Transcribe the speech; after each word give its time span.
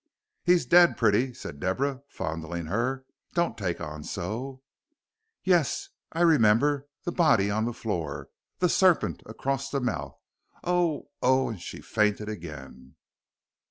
"He's 0.43 0.65
dead, 0.65 0.97
pretty," 0.97 1.31
said 1.31 1.59
Deborah, 1.59 2.01
fondling 2.07 2.65
her. 2.65 3.05
"Don't 3.35 3.55
take 3.55 3.79
on 3.79 4.03
so." 4.03 4.63
"Yes 5.43 5.89
I 6.11 6.21
remember 6.21 6.87
the 7.03 7.11
body 7.11 7.51
on 7.51 7.65
the 7.65 7.71
floor 7.73 8.29
the 8.57 8.67
serpent 8.67 9.21
across 9.27 9.69
the 9.69 9.79
mouth 9.79 10.17
oh 10.63 11.09
oh!" 11.21 11.49
and 11.49 11.61
she 11.61 11.81
fainted 11.81 12.29
again. 12.29 12.95